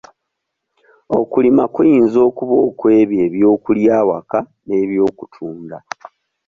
Okulima 1.19 1.63
kuyinza 1.73 2.17
okuba 2.27 2.55
okw'ebyo 2.67 3.17
eby'okulya 3.27 3.91
awaka 4.01 4.39
n'eby'okutunda. 4.65 5.77